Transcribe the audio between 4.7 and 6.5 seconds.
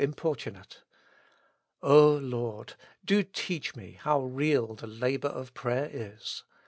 the labor of prayer is.